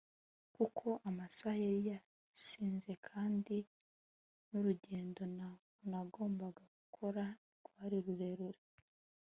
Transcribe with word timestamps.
kuko 0.55 0.87
amasaha 1.09 1.57
yari 1.65 1.79
yansize 1.89 2.93
kandi 3.09 3.57
nurugendo 4.49 5.21
nagombaga 5.91 6.61
gukora 6.77 7.23
rwari 7.65 7.97
rurerure 8.05 8.61